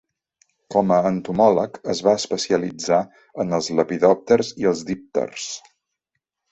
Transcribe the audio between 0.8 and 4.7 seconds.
a entomòleg es va especialitzar en els lepidòpters